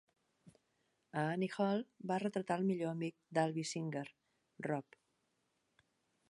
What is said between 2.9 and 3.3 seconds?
amic